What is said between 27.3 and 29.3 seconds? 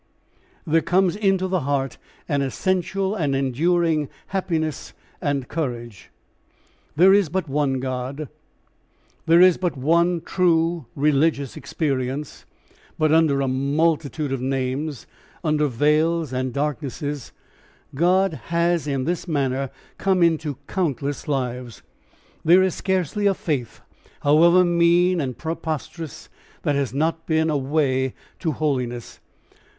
a way to holiness.